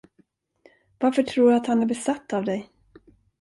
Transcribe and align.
Varför 0.99 1.23
tror 1.23 1.49
du 1.49 1.55
att 1.55 1.67
han 1.67 1.81
är 1.81 1.85
besatt 1.85 2.33
av 2.33 2.45
dig? 2.45 2.69